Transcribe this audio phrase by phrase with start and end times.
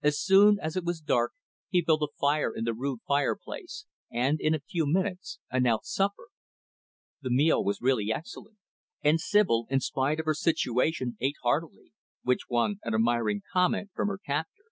[0.00, 1.32] As soon as it was dark,
[1.68, 5.92] he built a fire in the rude fire place, and, in a few minutes, announced
[5.94, 6.28] supper.
[7.20, 8.56] The meal was really excellent;
[9.02, 11.92] and Sibyl, in spite of her situation, ate heartily;
[12.22, 14.64] which won an admiring comment from her captor.